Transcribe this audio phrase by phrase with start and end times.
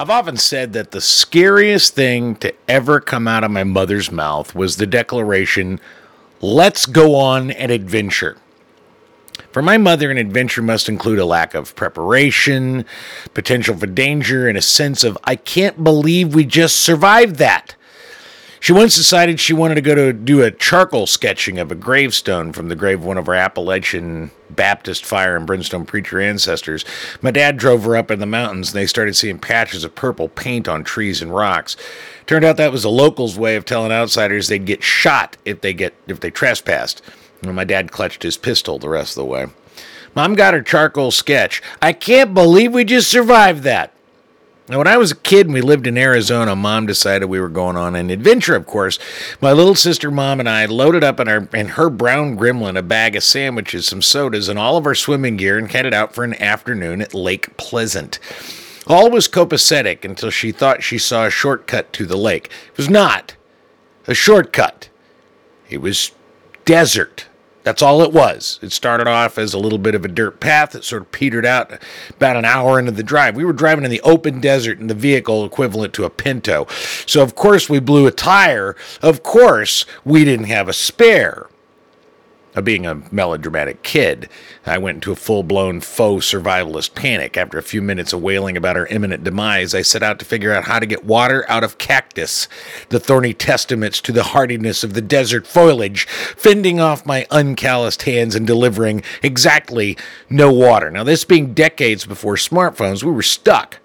[0.00, 4.54] I've often said that the scariest thing to ever come out of my mother's mouth
[4.54, 5.80] was the declaration,
[6.40, 8.36] let's go on an adventure.
[9.50, 12.84] For my mother, an adventure must include a lack of preparation,
[13.34, 17.74] potential for danger, and a sense of, I can't believe we just survived that.
[18.60, 22.52] She once decided she wanted to go to do a charcoal sketching of a gravestone
[22.52, 26.84] from the grave of one of our Appalachian Baptist fire and brimstone preacher ancestors.
[27.22, 30.28] My dad drove her up in the mountains and they started seeing patches of purple
[30.28, 31.76] paint on trees and rocks.
[32.26, 35.72] Turned out that was the locals' way of telling outsiders they'd get shot if they
[35.72, 37.00] get if they trespassed.
[37.42, 39.46] And my dad clutched his pistol the rest of the way.
[40.14, 41.62] Mom got her charcoal sketch.
[41.80, 43.92] I can't believe we just survived that.
[44.68, 47.48] Now, when I was a kid and we lived in Arizona, mom decided we were
[47.48, 48.98] going on an adventure, of course.
[49.40, 52.82] My little sister, mom, and I loaded up in, our, in her brown gremlin a
[52.82, 56.22] bag of sandwiches, some sodas, and all of our swimming gear and headed out for
[56.22, 58.18] an afternoon at Lake Pleasant.
[58.86, 62.50] All was copacetic until she thought she saw a shortcut to the lake.
[62.70, 63.36] It was not
[64.06, 64.90] a shortcut,
[65.70, 66.12] it was
[66.66, 67.26] desert.
[67.68, 68.58] That's all it was.
[68.62, 71.44] It started off as a little bit of a dirt path that sort of petered
[71.44, 71.70] out
[72.08, 73.36] about an hour into the drive.
[73.36, 76.66] We were driving in the open desert in the vehicle equivalent to a Pinto.
[77.04, 78.74] So, of course, we blew a tire.
[79.02, 81.50] Of course, we didn't have a spare
[82.60, 84.28] being a melodramatic kid,
[84.66, 87.36] I went into a full blown faux survivalist panic.
[87.36, 90.52] After a few minutes of wailing about our imminent demise, I set out to figure
[90.52, 92.48] out how to get water out of cactus,
[92.88, 98.34] the thorny testaments to the hardiness of the desert foliage, fending off my uncalloused hands
[98.34, 99.96] and delivering exactly
[100.28, 100.90] no water.
[100.90, 103.80] Now, this being decades before smartphones, we were stuck.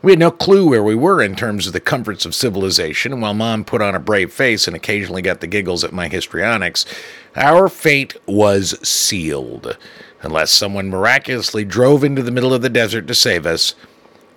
[0.00, 3.20] We had no clue where we were in terms of the comforts of civilization, and
[3.20, 6.86] while Mom put on a brave face and occasionally got the giggles at my histrionics,
[7.34, 9.76] our fate was sealed.
[10.22, 13.74] Unless someone miraculously drove into the middle of the desert to save us,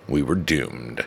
[0.08, 1.06] we were doomed.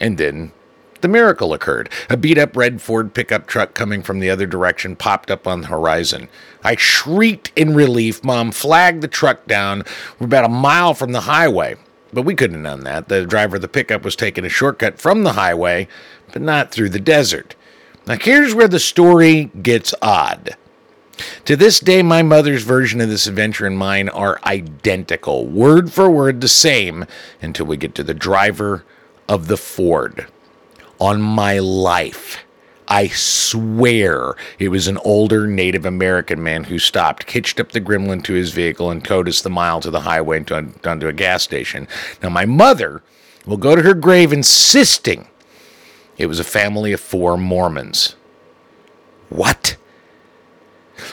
[0.00, 0.52] And then
[1.00, 1.90] the miracle occurred.
[2.08, 5.62] A beat up red Ford pickup truck coming from the other direction popped up on
[5.62, 6.28] the horizon.
[6.62, 8.22] I shrieked in relief.
[8.22, 9.82] Mom flagged the truck down.
[10.20, 11.76] We're about a mile from the highway.
[12.16, 13.08] But we couldn't have done that.
[13.08, 15.86] The driver of the pickup was taking a shortcut from the highway,
[16.32, 17.54] but not through the desert.
[18.06, 20.56] Now, here's where the story gets odd.
[21.44, 26.08] To this day, my mother's version of this adventure and mine are identical, word for
[26.08, 27.04] word the same,
[27.42, 28.82] until we get to the driver
[29.28, 30.26] of the Ford.
[30.98, 32.45] On my life,
[32.88, 38.22] I swear it was an older Native American man who stopped, hitched up the gremlin
[38.24, 41.08] to his vehicle, and towed us the mile to the highway and down, down to
[41.08, 41.88] a gas station.
[42.22, 43.02] Now, my mother
[43.44, 45.28] will go to her grave insisting
[46.18, 48.16] it was a family of four Mormons.
[49.28, 49.76] What?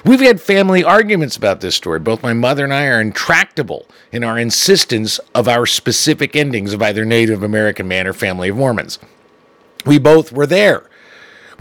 [0.05, 1.99] We've had family arguments about this story.
[1.99, 6.81] Both my mother and I are intractable in our insistence of our specific endings of
[6.81, 8.97] either Native American man or family of Mormons.
[9.85, 10.89] We both were there.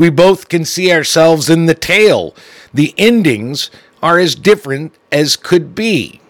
[0.03, 2.35] We both can see ourselves in the tale.
[2.75, 3.71] The endings
[4.03, 6.21] are as different as could be.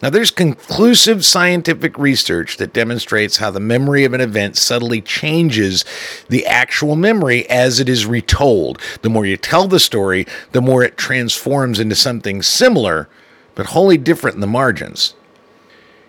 [0.00, 5.84] Now, there's conclusive scientific research that demonstrates how the memory of an event subtly changes
[6.28, 8.80] the actual memory as it is retold.
[9.02, 13.08] The more you tell the story, the more it transforms into something similar,
[13.56, 15.14] but wholly different in the margins.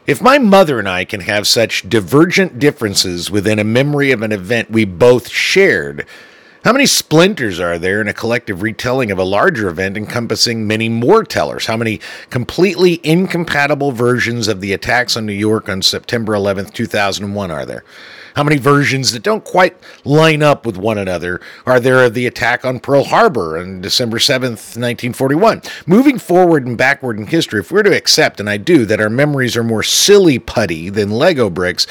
[0.06, 4.32] If my mother and I can have such divergent differences within a memory of an
[4.32, 6.06] event we both shared,
[6.66, 10.90] how many splinters are there in a collective retelling of a larger event encompassing many
[10.90, 11.68] more tellers?
[11.68, 17.50] How many completely incompatible versions of the attacks on New York on September 11th, 2001
[17.50, 17.86] are there?
[18.36, 22.28] How many versions that don't quite line up with one another are there of the
[22.28, 25.62] attack on Pearl Harbor on December 7th, 1941?
[25.86, 29.10] Moving forward and backward in history, if we're to accept, and I do, that our
[29.10, 31.88] memories are more silly putty than Lego bricks,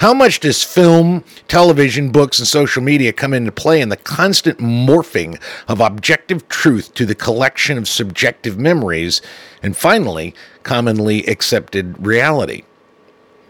[0.00, 4.58] how much does film, television, books, and social media come into play in the constant
[4.58, 9.20] morphing of objective truth to the collection of subjective memories,
[9.62, 12.62] and finally, commonly accepted reality?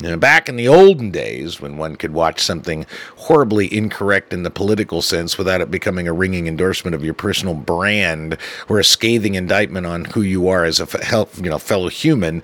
[0.02, 2.86] Now, back in the olden days, when one could watch something
[3.16, 7.52] horribly incorrect in the political sense without it becoming a ringing endorsement of your personal
[7.52, 8.38] brand
[8.68, 12.42] or a scathing indictment on who you are as a you know, fellow human,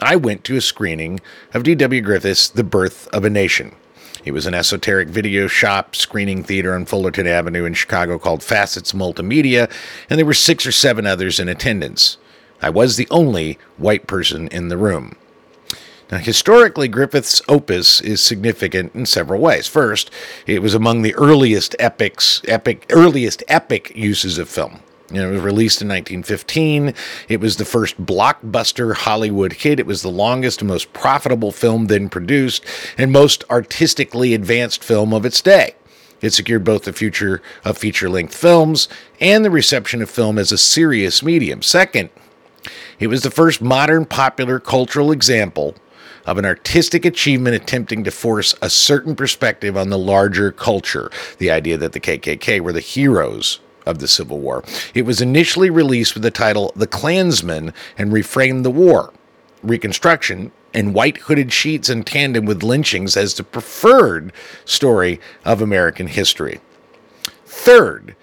[0.00, 1.20] I went to a screening
[1.54, 2.00] of D.W.
[2.00, 3.76] Griffith's The Birth of a Nation.
[4.24, 8.92] It was an esoteric video shop screening theater on Fullerton Avenue in Chicago called Facets
[8.92, 9.70] Multimedia,
[10.10, 12.18] and there were six or seven others in attendance.
[12.60, 15.14] I was the only white person in the room.
[16.10, 19.66] Now, historically, Griffith's opus is significant in several ways.
[19.66, 20.10] First,
[20.46, 24.80] it was among the earliest epics, epic, earliest epic uses of film.
[25.10, 26.94] You know, it was released in 1915.
[27.28, 29.80] It was the first blockbuster Hollywood hit.
[29.80, 32.64] It was the longest and most profitable film then produced
[32.96, 35.74] and most artistically advanced film of its day.
[36.20, 38.88] It secured both the future of feature length films
[39.20, 41.62] and the reception of film as a serious medium.
[41.62, 42.10] Second,
[42.98, 45.76] it was the first modern popular cultural example
[46.26, 51.10] of an artistic achievement attempting to force a certain perspective on the larger culture.
[51.38, 54.64] The idea that the KKK were the heroes of the Civil War.
[54.94, 59.12] It was initially released with the title The Klansman and reframed the war.
[59.62, 64.32] Reconstruction and white hooded sheets in tandem with lynchings as the preferred
[64.64, 66.60] story of American history.
[67.46, 68.14] Third,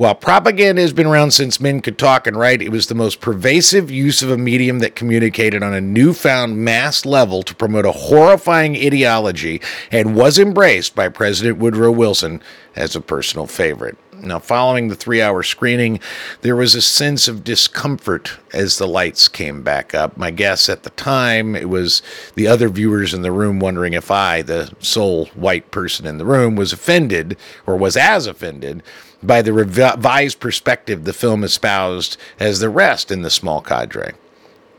[0.00, 3.20] while propaganda has been around since men could talk and write, it was the most
[3.20, 7.92] pervasive use of a medium that communicated on a newfound mass level to promote a
[7.92, 9.60] horrifying ideology
[9.92, 12.40] and was embraced by President Woodrow Wilson
[12.74, 13.98] as a personal favorite.
[14.22, 16.00] Now, following the three hour screening,
[16.40, 20.16] there was a sense of discomfort as the lights came back up.
[20.16, 22.00] My guess at the time, it was
[22.36, 26.24] the other viewers in the room wondering if I, the sole white person in the
[26.24, 27.36] room, was offended
[27.66, 28.82] or was as offended
[29.22, 34.12] by the revised perspective the film espoused as the rest in the small cadre.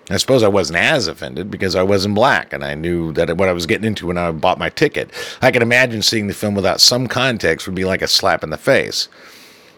[0.09, 3.47] I suppose I wasn't as offended because I wasn't black and I knew that what
[3.47, 5.09] I was getting into when I bought my ticket.
[5.41, 8.49] I can imagine seeing the film without some context would be like a slap in
[8.49, 9.07] the face.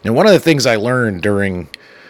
[0.04, 1.70] And one of the things I learned during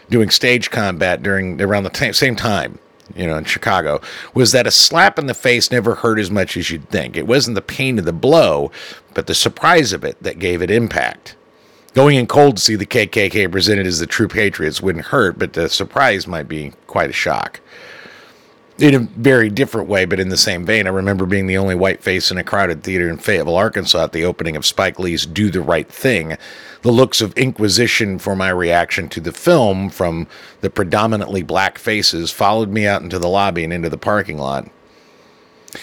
[0.10, 2.80] doing stage combat during around the t- same time,
[3.16, 4.00] you know, in Chicago,
[4.34, 7.18] was that a slap in the face never hurt as much as you'd think.
[7.18, 8.72] It wasn't the pain of the blow,
[9.14, 11.36] but the surprise of it that gave it impact.
[11.94, 15.54] Going in cold to see the KKK presented as the true patriots wouldn't hurt, but
[15.54, 17.60] the surprise might be quite a shock
[18.80, 20.88] in a very different way, but in the same vein.
[20.88, 24.12] I remember being the only white face in a crowded theater in Fayetteville, Arkansas, at
[24.12, 26.36] the opening of Spike Lee's Do the Right Thing.
[26.82, 30.28] The looks of inquisition for my reaction to the film from
[30.62, 34.68] the predominantly black faces followed me out into the lobby and into the parking lot.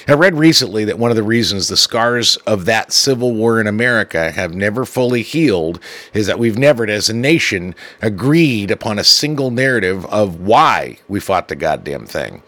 [0.06, 3.66] I read recently that one of the reasons the scars of that civil war in
[3.66, 5.80] America have never fully healed
[6.14, 11.18] is that we've never, as a nation, agreed upon a single narrative of why we
[11.20, 12.42] fought the goddamn thing.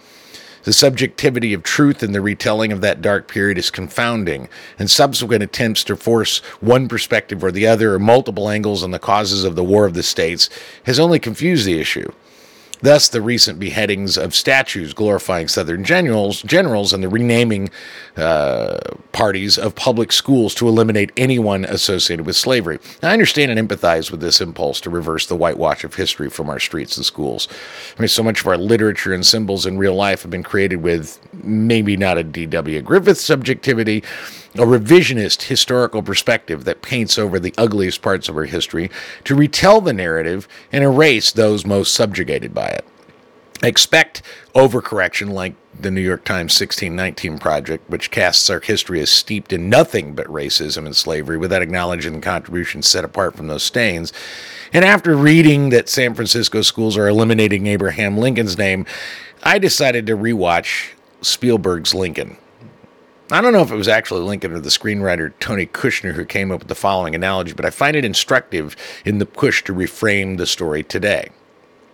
[0.64, 4.48] The subjectivity of truth in the retelling of that dark period is confounding,
[4.78, 9.00] and subsequent attempts to force one perspective or the other or multiple angles on the
[9.00, 10.48] causes of the War of the States
[10.84, 12.12] has only confused the issue.
[12.82, 17.70] Thus, the recent beheadings of statues glorifying Southern generals, generals and the renaming
[18.16, 18.78] uh,
[19.12, 22.80] parties of public schools to eliminate anyone associated with slavery.
[23.02, 26.50] Now, I understand and empathize with this impulse to reverse the whitewash of history from
[26.50, 27.46] our streets and schools.
[27.96, 30.82] I mean, so much of our literature and symbols in real life have been created
[30.82, 32.82] with maybe not a D.W.
[32.82, 34.02] Griffith subjectivity,
[34.54, 38.90] a revisionist historical perspective that paints over the ugliest parts of our history
[39.24, 42.84] to retell the narrative and erase those most subjugated by it.
[43.62, 44.22] Expect
[44.54, 49.70] overcorrection like the New York Times 1619 Project, which casts our history as steeped in
[49.70, 54.12] nothing but racism and slavery without acknowledging the contributions set apart from those stains.
[54.72, 58.84] And after reading that San Francisco schools are eliminating Abraham Lincoln's name,
[59.42, 60.90] I decided to rewatch
[61.22, 62.36] Spielberg's Lincoln.
[63.32, 66.50] I don't know if it was actually Lincoln or the screenwriter Tony Kushner who came
[66.50, 70.36] up with the following analogy, but I find it instructive in the push to reframe
[70.36, 71.30] the story today.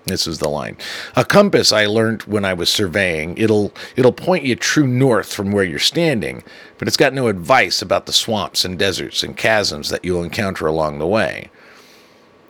[0.07, 0.77] This is the line.
[1.15, 3.39] A compass I learned when I was surveying.
[3.39, 6.43] It'll it'll point you true north from where you're standing,
[6.77, 10.67] but it's got no advice about the swamps and deserts and chasms that you'll encounter
[10.67, 11.53] along the way.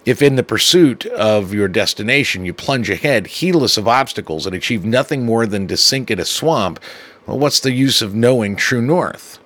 [0.07, 4.83] If in the pursuit of your destination you plunge ahead, heedless of obstacles, and achieve
[4.83, 6.81] nothing more than to sink in a swamp,
[7.29, 9.39] well, what's the use of knowing true north?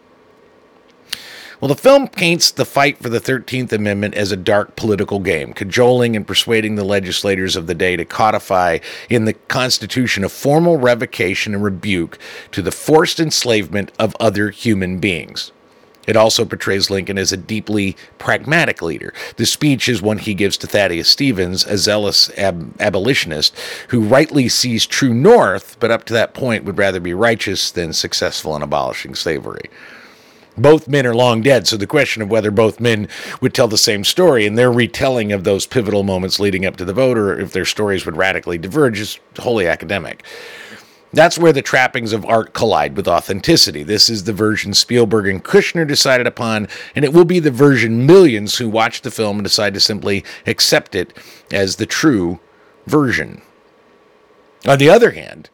[1.60, 5.52] Well, the film paints the fight for the 13th Amendment as a dark political game,
[5.52, 8.78] cajoling and persuading the legislators of the day to codify
[9.10, 12.18] in the Constitution a formal revocation and rebuke
[12.52, 15.50] to the forced enslavement of other human beings.
[16.06, 19.14] It also portrays Lincoln as a deeply pragmatic leader.
[19.36, 23.56] The speech is one he gives to Thaddeus Stevens, a zealous ab- abolitionist
[23.88, 27.92] who rightly sees true north, but up to that point would rather be righteous than
[27.92, 29.70] successful in abolishing slavery.
[30.58, 33.08] Both men are long dead, so the question of whether both men
[33.40, 36.84] would tell the same story and their retelling of those pivotal moments leading up to
[36.84, 40.22] the vote, or if their stories would radically diverge, is wholly academic.
[41.12, 43.82] That's where the trappings of art collide with authenticity.
[43.82, 48.06] This is the version Spielberg and Kushner decided upon, and it will be the version
[48.06, 51.12] millions who watch the film and decide to simply accept it
[51.50, 52.40] as the true
[52.86, 53.42] version.
[54.66, 55.50] On the other hand,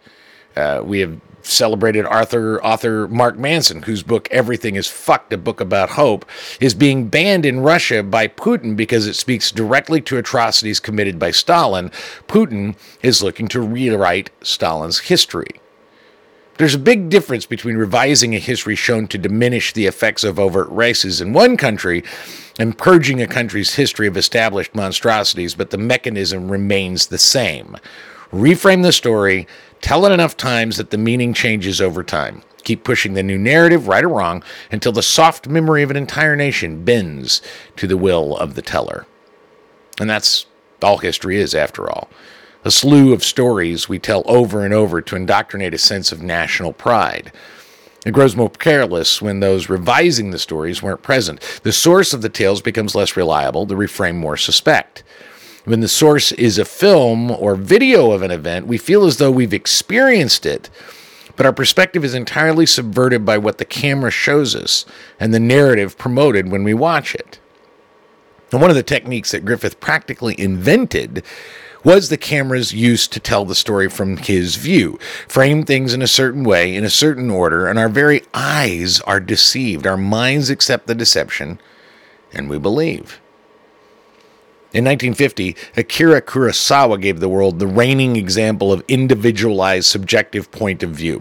[0.57, 5.61] Uh, we have celebrated Arthur author Mark Manson, whose book Everything is Fucked, a book
[5.61, 6.25] about hope,
[6.61, 11.31] is being banned in Russia by Putin because it speaks directly to atrocities committed by
[11.31, 11.91] Stalin.
[12.27, 15.61] Putin is looking to rewrite Stalin's history.
[16.59, 20.69] There's a big difference between revising a history shown to diminish the effects of overt
[20.71, 22.03] races in one country
[22.59, 27.77] and purging a country's history of established monstrosities, but the mechanism remains the same.
[28.33, 29.47] Reframe the story,
[29.81, 32.43] tell it enough times that the meaning changes over time.
[32.65, 36.37] Keep pushing the new narrative, right or wrong, until the soft memory of an entire
[36.37, 37.41] nation bends
[37.77, 39.07] to the will of the teller.
[40.01, 40.47] And that's
[40.83, 42.09] all history is, after all
[42.65, 46.73] a slew of stories we tell over and over to indoctrinate a sense of national
[46.73, 47.33] pride.
[48.05, 51.41] It grows more careless when those revising the stories weren't present.
[51.63, 55.03] The source of the tales becomes less reliable, the reframe more suspect.
[55.69, 59.31] When the source is a film or video of an event, we feel as though
[59.31, 60.71] we've experienced it,
[61.37, 64.87] but our perspective is entirely subverted by what the camera shows us
[65.21, 67.39] and the narrative promoted when we watch it.
[68.51, 71.23] And one of the techniques that Griffith practically invented
[71.85, 74.99] was the camera's use to tell the story from his view,
[75.29, 79.21] frame things in a certain way, in a certain order, and our very eyes are
[79.21, 79.87] deceived.
[79.87, 81.61] Our minds accept the deception,
[82.33, 83.21] and we believe.
[84.71, 90.91] In 1950, Akira Kurosawa gave the world the reigning example of individualized subjective point of
[90.91, 91.21] view.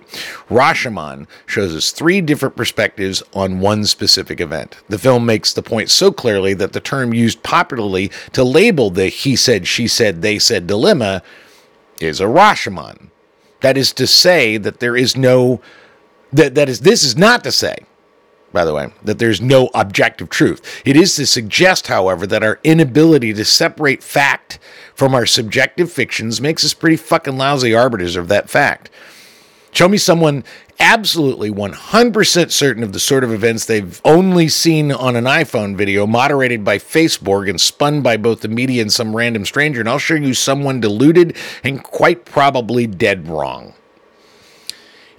[0.50, 4.75] Rashomon shows us three different perspectives on one specific event.
[4.89, 9.08] The film makes the point so clearly that the term used popularly to label the
[9.08, 11.24] he said, she said, they said dilemma
[12.01, 13.12] is a Rashomon.
[13.62, 15.62] That is to say that there is no
[16.34, 17.77] that that is this is not to say
[18.54, 20.82] by the way, that there's no objective truth.
[20.86, 24.60] It is to suggest, however, that our inability to separate fact
[24.96, 28.89] from our subjective fictions makes us pretty fucking lousy arbiters of that fact.
[29.72, 30.44] Show me someone
[30.80, 36.08] absolutely 100% certain of the sort of events they've only seen on an iPhone video
[36.08, 40.00] moderated by Facebook and spun by both the media and some random stranger, and I'll
[40.00, 43.74] show you someone deluded and quite probably dead wrong.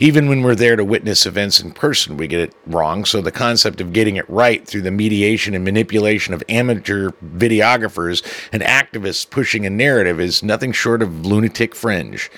[0.00, 3.04] Even when we're there to witness events in person, we get it wrong.
[3.04, 8.22] So the concept of getting it right through the mediation and manipulation of amateur videographers
[8.52, 12.30] and activists pushing a narrative is nothing short of lunatic fringe.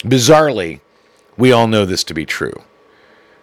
[0.00, 0.80] Bizarrely,
[1.36, 2.62] we all know this to be true.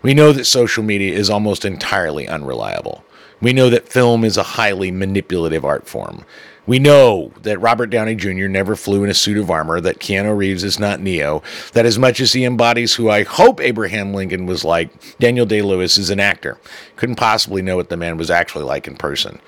[0.01, 3.05] We know that social media is almost entirely unreliable.
[3.41, 6.25] We know that film is a highly manipulative art form.
[6.67, 8.47] We know that Robert Downey Jr.
[8.47, 11.41] never flew in a suit of armor, that Keanu Reeves is not Neo,
[11.73, 15.63] that as much as he embodies who I hope Abraham Lincoln was like, Daniel Day
[15.63, 16.59] Lewis is an actor.
[16.95, 19.39] Couldn't possibly know what the man was actually like in person.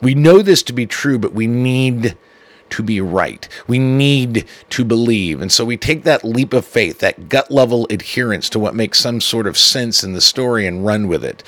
[0.00, 2.16] We know this to be true, but we need
[2.70, 3.48] to be right.
[3.66, 5.40] We need to believe.
[5.42, 9.00] And so we take that leap of faith, that gut level adherence to what makes
[9.00, 11.42] some sort of sense in the story and run with it.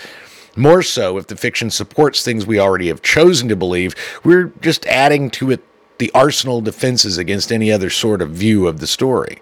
[0.57, 4.87] More so, if the fiction supports things we already have chosen to believe, we're just
[4.87, 5.65] adding to it
[5.99, 9.41] the arsenal defenses against any other sort of view of the story.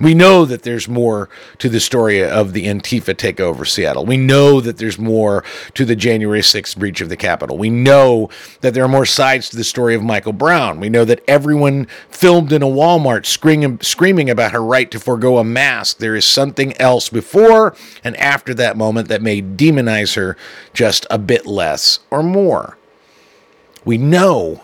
[0.00, 1.28] We know that there's more
[1.58, 4.06] to the story of the Antifa takeover Seattle.
[4.06, 7.58] We know that there's more to the January 6th breach of the Capitol.
[7.58, 8.30] We know
[8.62, 10.80] that there are more sides to the story of Michael Brown.
[10.80, 15.36] We know that everyone filmed in a Walmart screaming, screaming about her right to forego
[15.36, 15.98] a mask.
[15.98, 20.34] There is something else before and after that moment that may demonize her
[20.72, 22.78] just a bit less or more.
[23.84, 24.62] We know,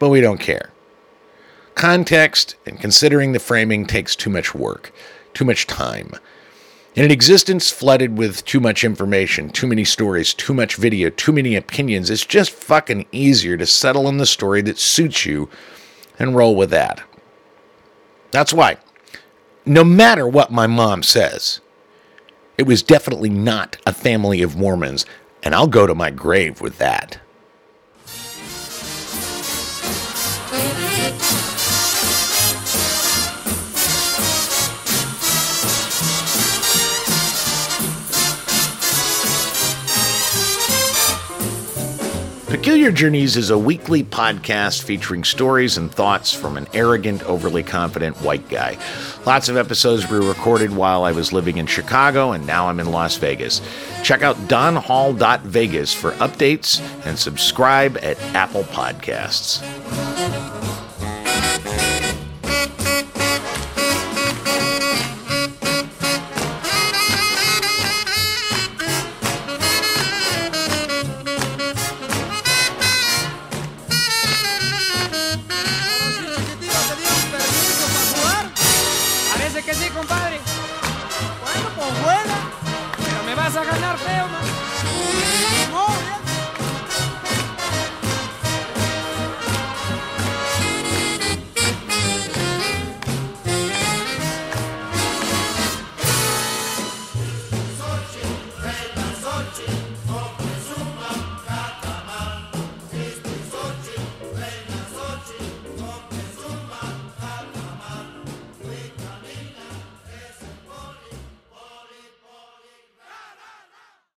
[0.00, 0.72] but we don't care.
[1.78, 4.92] Context and considering the framing takes too much work,
[5.32, 6.10] too much time.
[6.96, 11.30] In an existence flooded with too much information, too many stories, too much video, too
[11.30, 15.48] many opinions, it's just fucking easier to settle on the story that suits you
[16.18, 17.00] and roll with that.
[18.32, 18.78] That's why,
[19.64, 21.60] no matter what my mom says,
[22.58, 25.06] it was definitely not a family of Mormons,
[25.44, 27.20] and I'll go to my grave with that.
[42.48, 48.16] Peculiar Journeys is a weekly podcast featuring stories and thoughts from an arrogant, overly confident
[48.22, 48.78] white guy.
[49.26, 52.90] Lots of episodes were recorded while I was living in Chicago, and now I'm in
[52.90, 53.60] Las Vegas.
[54.02, 59.62] Check out donhall.vegas for updates and subscribe at Apple Podcasts.